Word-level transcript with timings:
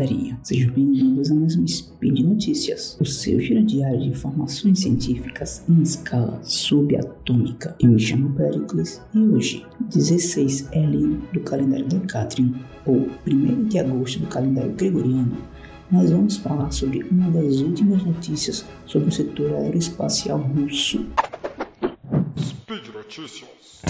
galerinha, 0.00 0.38
sejam 0.42 0.72
bem-vindos 0.72 1.30
a 1.30 1.34
mais 1.34 1.56
um 1.56 1.66
Speed 1.68 2.20
Notícias, 2.20 2.96
o 2.98 3.04
seu 3.04 3.38
giro 3.38 3.62
diário 3.62 4.00
de 4.00 4.08
informações 4.08 4.80
científicas 4.80 5.62
em 5.68 5.82
escala 5.82 6.40
subatômica. 6.42 7.76
Eu 7.78 7.90
me 7.90 8.00
chamo 8.00 8.34
Pericles 8.34 9.02
e 9.12 9.18
hoje, 9.18 9.66
16 9.94 10.72
Elian 10.72 11.18
do 11.34 11.40
calendário 11.40 11.86
Decatrium, 11.86 12.54
ou 12.86 13.10
1 13.26 13.64
de 13.68 13.78
agosto 13.78 14.20
do 14.20 14.26
calendário 14.28 14.72
gregoriano, 14.72 15.36
nós 15.92 16.10
vamos 16.10 16.38
falar 16.38 16.70
sobre 16.70 17.02
uma 17.02 17.30
das 17.30 17.56
últimas 17.56 18.02
notícias 18.02 18.64
sobre 18.86 19.10
o 19.10 19.12
setor 19.12 19.52
aeroespacial 19.52 20.38
russo. 20.38 21.04
Speed 22.38 22.86
Notícias. 22.94 23.82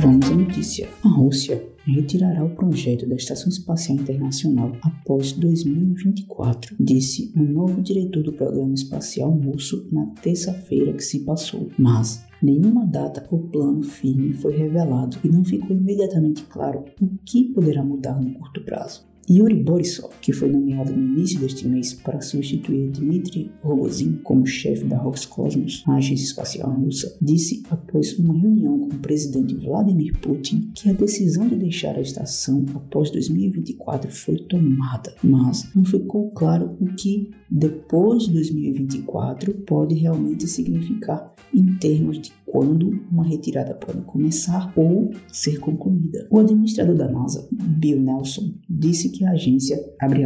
Vamos 0.00 0.30
à 0.30 0.34
notícia. 0.34 0.88
A 1.04 1.08
Rússia 1.08 1.62
retirará 1.84 2.42
o 2.42 2.56
projeto 2.56 3.06
da 3.06 3.16
Estação 3.16 3.50
Espacial 3.50 3.98
Internacional 3.98 4.72
após 4.80 5.32
2024, 5.32 6.74
disse 6.80 7.30
o 7.36 7.42
novo 7.42 7.82
diretor 7.82 8.22
do 8.22 8.32
programa 8.32 8.72
espacial 8.72 9.30
russo 9.30 9.86
na 9.92 10.06
terça-feira 10.22 10.94
que 10.94 11.04
se 11.04 11.20
passou. 11.20 11.68
Mas 11.78 12.24
nenhuma 12.42 12.86
data 12.86 13.26
ou 13.30 13.40
plano 13.48 13.82
firme 13.82 14.32
foi 14.32 14.56
revelado 14.56 15.18
e 15.22 15.28
não 15.28 15.44
ficou 15.44 15.76
imediatamente 15.76 16.44
claro 16.44 16.82
o 16.98 17.08
que 17.26 17.52
poderá 17.52 17.84
mudar 17.84 18.18
no 18.18 18.32
curto 18.32 18.64
prazo. 18.64 19.09
Yuri 19.28 19.62
Borisov, 19.62 20.12
que 20.20 20.32
foi 20.32 20.50
nomeado 20.50 20.92
no 20.92 21.18
início 21.18 21.40
deste 21.40 21.66
mês 21.66 21.94
para 21.94 22.20
substituir 22.20 22.90
Dmitry 22.90 23.50
Rogozin 23.62 24.18
como 24.24 24.46
chefe 24.46 24.84
da 24.84 24.98
Roscosmos, 24.98 25.84
a 25.86 25.96
agência 25.96 26.24
espacial 26.24 26.70
russa, 26.72 27.16
disse 27.20 27.62
após 27.70 28.18
uma 28.18 28.36
reunião 28.38 28.78
com 28.80 28.96
o 28.96 28.98
presidente 28.98 29.54
Vladimir 29.54 30.18
Putin 30.20 30.70
que 30.74 30.90
a 30.90 30.92
decisão 30.92 31.48
de 31.48 31.56
deixar 31.56 31.96
a 31.96 32.00
estação 32.00 32.64
após 32.74 33.10
2024 33.10 34.10
foi 34.10 34.36
tomada, 34.36 35.14
mas 35.22 35.70
não 35.74 35.84
ficou 35.84 36.30
claro 36.30 36.76
o 36.80 36.86
que 36.94 37.30
depois 37.50 38.24
de 38.24 38.32
2024 38.32 39.52
pode 39.66 39.94
realmente 39.94 40.46
significar 40.46 41.34
em 41.54 41.76
termos 41.78 42.20
de 42.20 42.32
quando 42.50 43.00
uma 43.10 43.24
retirada 43.24 43.74
pode 43.74 44.00
começar 44.02 44.72
ou 44.76 45.10
ser 45.28 45.58
concluída. 45.60 46.26
O 46.30 46.38
administrador 46.38 46.96
da 46.96 47.08
NASA, 47.08 47.48
Bill 47.52 48.00
Nelson, 48.00 48.54
disse 48.68 49.10
que 49.10 49.24
a 49.24 49.32
agência, 49.32 49.78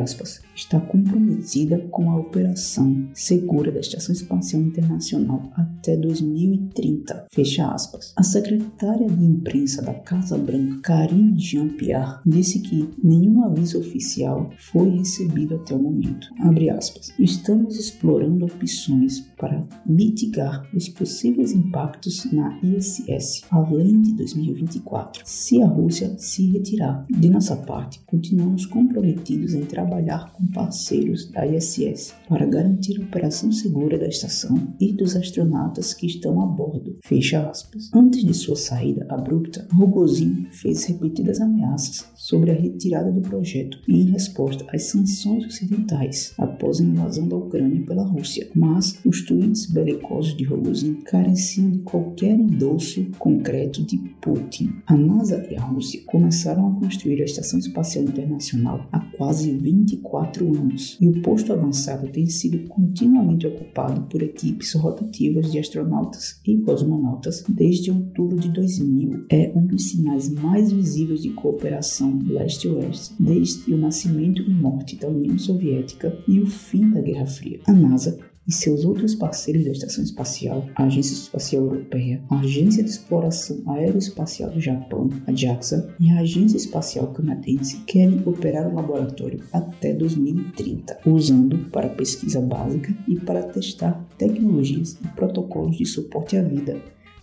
aspas, 0.00 0.40
está 0.54 0.80
comprometida 0.80 1.78
com 1.90 2.10
a 2.10 2.16
operação 2.16 3.08
segura 3.12 3.72
da 3.72 3.80
Estação 3.80 4.14
Espacial 4.14 4.62
Internacional 4.62 5.50
até 5.54 5.96
2030, 5.96 7.26
fecha 7.30 7.68
aspas. 7.68 8.12
A 8.16 8.22
secretária 8.22 9.08
de 9.08 9.24
imprensa 9.24 9.82
da 9.82 9.94
Casa 9.94 10.38
Branca, 10.38 10.80
Karine 10.82 11.38
Jean-Pierre, 11.38 12.20
disse 12.26 12.60
que 12.60 12.88
nenhum 13.02 13.44
aviso 13.44 13.78
oficial 13.80 14.50
foi 14.56 14.90
recebido 14.90 15.56
até 15.56 15.74
o 15.74 15.82
momento, 15.82 16.28
abre 16.40 16.70
aspas. 16.70 17.12
Estamos 17.18 17.78
explorando 17.78 18.44
opções 18.44 19.20
para 19.36 19.66
mitigar 19.86 20.68
os 20.74 20.88
possíveis 20.88 21.52
impactos 21.52 22.11
na 22.32 22.58
ISS, 22.62 23.42
além 23.50 24.00
de 24.00 24.14
2024, 24.14 25.22
se 25.24 25.62
a 25.62 25.66
Rússia 25.66 26.14
se 26.18 26.50
retirar. 26.50 27.06
De 27.10 27.28
nossa 27.28 27.56
parte, 27.56 28.00
continuamos 28.06 28.66
comprometidos 28.66 29.54
em 29.54 29.62
trabalhar 29.62 30.32
com 30.32 30.46
parceiros 30.46 31.30
da 31.30 31.46
ISS 31.46 32.14
para 32.28 32.46
garantir 32.46 33.00
a 33.00 33.04
operação 33.04 33.50
segura 33.50 33.98
da 33.98 34.06
estação 34.06 34.56
e 34.80 34.92
dos 34.92 35.16
astronautas 35.16 35.94
que 35.94 36.06
estão 36.06 36.40
a 36.40 36.46
bordo. 36.46 36.98
Fecha 37.02 37.48
aspas. 37.48 37.90
Antes 37.94 38.24
de 38.24 38.34
sua 38.34 38.56
saída 38.56 39.06
abrupta, 39.08 39.66
Rogozin 39.72 40.46
fez 40.50 40.84
repetidas 40.84 41.40
ameaças 41.40 42.06
sobre 42.14 42.50
a 42.50 42.54
retirada 42.54 43.10
do 43.10 43.20
projeto 43.20 43.78
em 43.88 44.10
resposta 44.10 44.64
às 44.72 44.84
sanções 44.84 45.46
ocidentais 45.46 46.34
após 46.38 46.80
a 46.80 46.84
invasão 46.84 47.28
da 47.28 47.36
Ucrânia 47.36 47.84
pela 47.84 48.04
Rússia. 48.04 48.48
Mas 48.54 48.98
os 49.04 49.22
tweets 49.24 49.66
belicosos 49.70 50.36
de 50.36 50.44
Rogozin 50.44 50.94
careciam 51.02 51.70
de 51.70 51.78
qualquer 51.80 52.01
qualquer 52.02 52.32
endosso 52.32 53.06
concreto 53.18 53.84
de 53.84 53.96
Putin. 54.20 54.72
A 54.86 54.96
NASA 54.96 55.46
e 55.50 55.56
a 55.56 55.62
Rússia 55.62 56.00
começaram 56.06 56.68
a 56.68 56.80
construir 56.80 57.22
a 57.22 57.24
Estação 57.24 57.58
Espacial 57.58 58.04
Internacional 58.04 58.88
há 58.90 58.98
quase 59.16 59.52
24 59.52 60.46
anos, 60.56 60.98
e 61.00 61.08
o 61.08 61.22
posto 61.22 61.52
avançado 61.52 62.08
tem 62.08 62.26
sido 62.26 62.68
continuamente 62.68 63.46
ocupado 63.46 64.02
por 64.02 64.22
equipes 64.22 64.72
rotativas 64.74 65.52
de 65.52 65.58
astronautas 65.58 66.40
e 66.46 66.58
cosmonautas 66.58 67.44
desde 67.48 67.90
outubro 67.90 68.38
de 68.38 68.50
2000. 68.50 69.26
É 69.30 69.52
um 69.54 69.64
dos 69.66 69.90
sinais 69.90 70.28
mais 70.28 70.72
visíveis 70.72 71.22
de 71.22 71.30
cooperação 71.30 72.18
leste-oeste 72.26 73.14
desde 73.20 73.72
o 73.72 73.78
nascimento 73.78 74.42
e 74.42 74.50
morte 74.50 74.96
da 74.96 75.08
União 75.08 75.38
Soviética 75.38 76.18
e 76.26 76.40
o 76.40 76.46
fim 76.46 76.90
da 76.90 77.00
Guerra 77.00 77.26
Fria. 77.26 77.60
A 77.66 77.72
NASA 77.72 78.31
e 78.46 78.52
seus 78.52 78.84
outros 78.84 79.14
parceiros 79.14 79.64
da 79.64 79.72
Estação 79.72 80.02
Espacial, 80.02 80.66
a 80.74 80.84
Agência 80.84 81.14
Espacial 81.14 81.64
Europeia, 81.64 82.22
a 82.28 82.40
Agência 82.40 82.82
de 82.82 82.90
Exploração 82.90 83.62
Aeroespacial 83.66 84.50
do 84.50 84.60
Japão, 84.60 85.08
a 85.26 85.32
JAXA, 85.32 85.94
e 86.00 86.10
a 86.10 86.20
Agência 86.20 86.56
Espacial 86.56 87.08
Canadense 87.08 87.78
querem 87.86 88.22
operar 88.26 88.68
o 88.68 88.74
laboratório 88.74 89.40
até 89.52 89.92
2030, 89.92 91.00
usando 91.06 91.58
para 91.70 91.88
pesquisa 91.88 92.40
básica 92.40 92.94
e 93.06 93.18
para 93.20 93.42
testar 93.42 94.04
tecnologias 94.18 94.98
e 95.04 95.08
protocolos 95.08 95.76
de 95.76 95.86
suporte 95.86 96.36
à 96.36 96.42
vida 96.42 96.80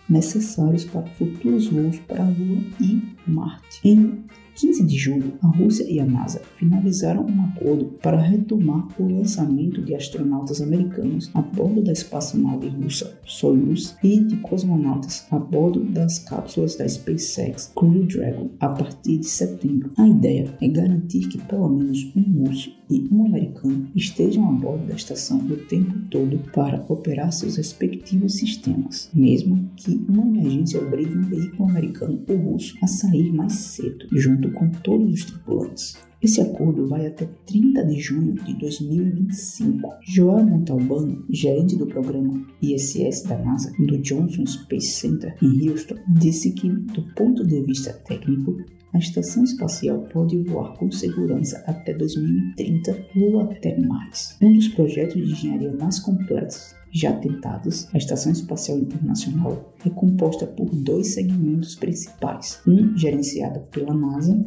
necessários 0.10 0.86
para 0.86 1.06
futuros 1.06 1.68
voos 1.68 2.00
para 2.00 2.24
a 2.24 2.30
Lua 2.30 2.62
e 2.82 3.02
Marte. 3.28 3.80
Em 3.84 4.24
15 4.60 4.84
de 4.84 4.98
julho, 4.98 5.34
a 5.42 5.48
Rússia 5.48 5.90
e 5.90 6.02
a 6.02 6.06
NASA 6.06 6.42
finalizaram 6.58 7.26
um 7.26 7.46
acordo 7.46 7.86
para 8.02 8.20
retomar 8.20 8.86
o 9.00 9.08
lançamento 9.08 9.82
de 9.82 9.96
astronautas 9.96 10.62
americanos 10.62 11.32
a 11.34 11.42
bordo 11.42 11.82
da 11.82 11.94
espaçonave 11.94 12.68
russa 12.68 13.18
Soyuz 13.26 13.96
e 14.04 14.20
de 14.20 14.36
cosmonautas 14.38 15.26
a 15.32 15.40
bordo 15.40 15.86
das 15.86 16.20
cápsulas 16.20 16.76
da 16.76 16.90
SpaceX 16.90 17.72
Crew 17.74 18.04
Dragon 18.04 18.50
a 18.60 18.68
partir 18.68 19.20
de 19.20 19.28
setembro. 19.28 19.92
A 19.98 20.06
ideia 20.06 20.54
é 20.60 20.68
garantir 20.68 21.30
que 21.30 21.38
pelo 21.38 21.70
menos 21.70 22.12
um 22.14 22.44
russo 22.44 22.78
e 22.90 23.08
um 23.12 23.28
americano 23.28 23.88
estejam 23.96 24.50
a 24.50 24.52
bordo 24.52 24.88
da 24.88 24.96
estação 24.96 25.38
o 25.38 25.56
tempo 25.56 25.94
todo 26.10 26.40
para 26.52 26.84
operar 26.90 27.32
seus 27.32 27.56
respectivos 27.56 28.34
sistemas, 28.36 29.10
mesmo 29.14 29.70
que 29.76 30.04
uma 30.10 30.24
emergência 30.24 30.82
obrigue 30.82 31.16
um 31.16 31.22
veículo 31.22 31.70
americano 31.70 32.22
ou 32.28 32.36
russo 32.36 32.76
a 32.82 32.88
sair 32.88 33.32
mais 33.32 33.54
cedo, 33.54 34.08
junto 34.12 34.49
com 34.52 34.70
todos 34.70 35.14
os 35.14 35.26
tripulantes. 35.26 35.98
Esse 36.22 36.42
acordo 36.42 36.86
vai 36.86 37.08
até 37.08 37.26
30 37.46 37.86
de 37.86 37.98
junho 37.98 38.34
de 38.34 38.54
2025. 38.56 39.90
Joel 40.06 40.46
Montalbano, 40.46 41.26
gerente 41.30 41.78
do 41.78 41.88
programa 41.88 42.46
ISS 42.62 43.24
da 43.24 43.38
NASA 43.38 43.72
do 43.80 43.98
Johnson 44.00 44.46
Space 44.46 45.00
Center 45.00 45.34
em 45.42 45.70
Houston, 45.70 45.96
disse 46.10 46.52
que, 46.52 46.68
do 46.68 47.04
ponto 47.16 47.48
de 47.48 47.62
vista 47.62 47.94
técnico, 48.06 48.58
a 48.94 48.98
estação 48.98 49.44
espacial 49.44 50.02
pode 50.12 50.38
voar 50.44 50.74
com 50.78 50.92
segurança 50.92 51.64
até 51.66 51.94
2030 51.94 53.06
ou 53.16 53.40
até 53.42 53.78
mais. 53.80 54.36
Um 54.42 54.52
dos 54.52 54.68
projetos 54.68 55.16
de 55.16 55.32
engenharia 55.32 55.74
mais 55.80 56.00
complexos 56.00 56.76
já 56.92 57.14
tentados, 57.14 57.88
a 57.94 57.98
Estação 57.98 58.32
Espacial 58.32 58.78
Internacional 58.78 59.74
é 59.86 59.90
composta 59.90 60.46
por 60.46 60.70
dois 60.74 61.14
segmentos 61.14 61.76
principais, 61.76 62.62
um 62.68 62.98
gerenciado 62.98 63.62
pela 63.72 63.94
NASA 63.94 64.40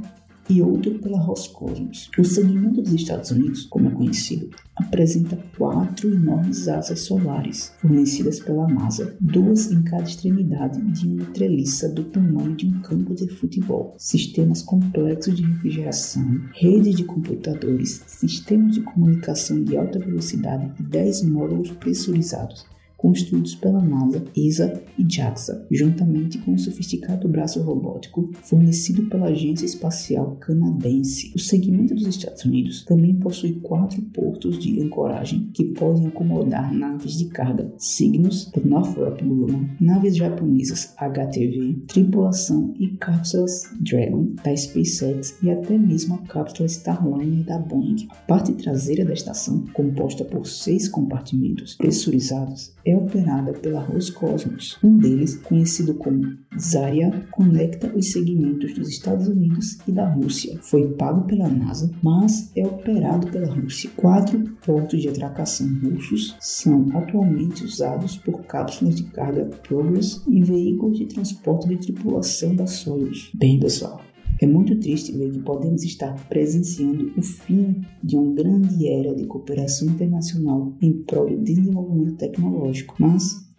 e 0.52 0.60
outro 0.60 0.98
pela 0.98 1.18
Roscosmos. 1.18 2.10
O 2.18 2.24
segmento 2.24 2.82
dos 2.82 2.92
Estados 2.92 3.30
Unidos, 3.30 3.64
como 3.64 3.88
é 3.88 3.90
conhecido, 3.90 4.50
apresenta 4.76 5.38
quatro 5.56 6.12
enormes 6.12 6.68
asas 6.68 7.00
solares 7.00 7.72
fornecidas 7.80 8.38
pela 8.38 8.68
NASA, 8.68 9.16
duas 9.20 9.70
em 9.70 9.82
cada 9.82 10.02
extremidade 10.02 10.80
de 10.92 11.08
uma 11.08 11.24
treliça 11.26 11.88
do 11.88 12.04
tamanho 12.04 12.54
de 12.54 12.66
um 12.66 12.80
campo 12.80 13.14
de 13.14 13.28
futebol, 13.28 13.94
sistemas 13.96 14.60
complexos 14.60 15.34
de 15.34 15.42
refrigeração, 15.42 16.40
redes 16.52 16.96
de 16.96 17.04
computadores, 17.04 18.02
sistemas 18.06 18.74
de 18.74 18.82
comunicação 18.82 19.62
de 19.64 19.76
alta 19.76 19.98
velocidade 19.98 20.70
e 20.78 20.82
10 20.82 21.22
módulos 21.22 21.70
pressurizados 21.70 22.66
construídos 23.02 23.56
pela 23.56 23.82
NASA, 23.82 24.24
ESA 24.36 24.80
e 24.96 25.04
JAXA, 25.04 25.66
juntamente 25.72 26.38
com 26.38 26.52
um 26.52 26.58
sofisticado 26.58 27.28
braço 27.28 27.60
robótico 27.60 28.30
fornecido 28.42 29.08
pela 29.08 29.26
Agência 29.26 29.66
Espacial 29.66 30.36
Canadense. 30.36 31.32
O 31.34 31.38
segmento 31.38 31.96
dos 31.96 32.06
Estados 32.06 32.44
Unidos 32.44 32.84
também 32.84 33.16
possui 33.16 33.54
quatro 33.54 34.00
portos 34.02 34.56
de 34.56 34.80
ancoragem 34.80 35.50
que 35.52 35.64
podem 35.64 36.06
acomodar 36.06 36.72
naves 36.72 37.18
de 37.18 37.24
carga 37.24 37.72
Cygnus 37.76 38.52
Northrop 38.64 39.20
Grumman, 39.20 39.68
naves 39.80 40.16
japonesas 40.16 40.94
HTV, 40.96 41.82
tripulação 41.88 42.72
e 42.78 42.88
cápsulas 42.98 43.64
Dragon 43.80 44.28
da 44.44 44.56
SpaceX 44.56 45.42
e 45.42 45.50
até 45.50 45.76
mesmo 45.76 46.14
a 46.14 46.18
cápsula 46.18 46.66
Starliner 46.66 47.44
da 47.44 47.58
Boeing. 47.58 48.06
A 48.10 48.14
parte 48.14 48.52
traseira 48.52 49.04
da 49.04 49.12
estação, 49.12 49.64
composta 49.72 50.24
por 50.24 50.46
seis 50.46 50.88
compartimentos 50.88 51.74
pressurizados, 51.74 52.72
é 52.84 52.91
é 52.92 52.96
operada 52.96 53.52
pela 53.52 53.80
Roscosmos. 53.80 54.78
Um 54.82 54.98
deles, 54.98 55.36
conhecido 55.36 55.94
como 55.94 56.36
Zarya, 56.58 57.26
conecta 57.30 57.92
os 57.94 58.12
segmentos 58.12 58.74
dos 58.74 58.88
Estados 58.88 59.28
Unidos 59.28 59.78
e 59.86 59.92
da 59.92 60.08
Rússia. 60.08 60.58
Foi 60.60 60.88
pago 60.88 61.26
pela 61.26 61.48
NASA, 61.48 61.90
mas 62.02 62.52
é 62.54 62.66
operado 62.66 63.26
pela 63.28 63.52
Rússia. 63.52 63.90
Quatro 63.96 64.38
portos 64.64 65.00
de 65.00 65.08
atracação 65.08 65.66
russos 65.82 66.36
são 66.40 66.86
atualmente 66.94 67.64
usados 67.64 68.16
por 68.16 68.42
cápsulas 68.44 68.96
de 68.96 69.04
carga 69.04 69.44
Progress 69.66 70.22
e 70.28 70.42
veículos 70.42 70.98
de 70.98 71.06
transporte 71.06 71.68
de 71.68 71.76
tripulação 71.78 72.54
da 72.54 72.66
Soyuz. 72.66 73.30
Bem, 73.34 73.58
pessoal, 73.58 74.00
é 74.40 74.46
muito 74.46 74.78
triste 74.78 75.12
ver 75.16 75.30
que 75.30 75.38
podemos 75.40 75.84
estar 75.84 76.14
presenciando 76.28 77.12
o 77.16 77.22
fim 77.22 77.80
de 78.02 78.16
uma 78.16 78.34
grande 78.34 78.88
era 78.88 79.14
de 79.14 79.24
cooperação 79.26 79.88
internacional 79.88 80.72
em 80.80 80.92
prol 81.04 81.30
do 81.30 81.42
desenvolvimento 81.42 82.16
tecnológico, 82.16 82.94
mas 82.98 83.52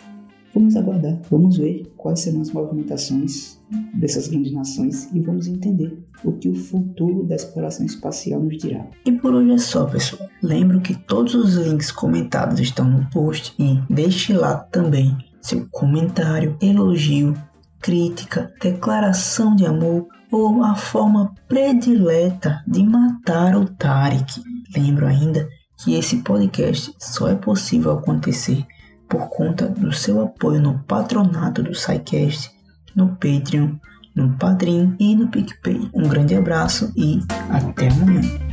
vamos 0.53 0.75
aguardar, 0.75 1.19
vamos 1.29 1.57
ver 1.57 1.91
quais 1.97 2.19
serão 2.19 2.41
as 2.41 2.51
movimentações 2.51 3.59
dessas 3.95 4.27
grandes 4.27 4.51
nações 4.51 5.09
e 5.13 5.19
vamos 5.19 5.47
entender 5.47 5.97
o 6.23 6.31
que 6.33 6.49
o 6.49 6.55
futuro 6.55 7.23
da 7.23 7.35
exploração 7.35 7.85
espacial 7.85 8.41
nos 8.41 8.57
dirá. 8.57 8.85
E 9.05 9.11
por 9.11 9.33
hoje 9.33 9.51
é 9.51 9.57
só, 9.57 9.85
pessoal. 9.85 10.29
Lembro 10.41 10.81
que 10.81 10.95
todos 11.05 11.33
os 11.33 11.55
links 11.55 11.91
comentados 11.91 12.59
estão 12.59 12.89
no 12.89 13.09
post 13.09 13.53
e 13.59 13.79
deixe 13.91 14.33
lá 14.33 14.57
também 14.57 15.15
seu 15.41 15.67
comentário, 15.71 16.55
elogio, 16.61 17.33
crítica, 17.81 18.53
declaração 18.61 19.55
de 19.55 19.65
amor 19.65 20.07
ou 20.33 20.63
a 20.63 20.73
forma 20.73 21.31
predileta 21.47 22.63
de 22.65 22.83
matar 22.83 23.55
o 23.55 23.65
Tarek. 23.65 24.41
Lembro 24.75 25.05
ainda 25.05 25.47
que 25.77 25.93
esse 25.93 26.17
podcast 26.17 26.91
só 26.97 27.29
é 27.29 27.35
possível 27.35 27.91
acontecer 27.91 28.65
por 29.07 29.29
conta 29.29 29.67
do 29.67 29.93
seu 29.93 30.23
apoio 30.23 30.59
no 30.59 30.79
patronato 30.85 31.61
do 31.61 31.75
SciCast, 31.75 32.49
no 32.95 33.09
Patreon, 33.09 33.75
no 34.15 34.35
Padrim 34.37 34.95
e 34.99 35.15
no 35.15 35.27
PicPay. 35.27 35.87
Um 35.93 36.09
grande 36.09 36.35
abraço 36.35 36.91
e 36.95 37.19
até 37.51 37.89
amanhã. 37.89 38.52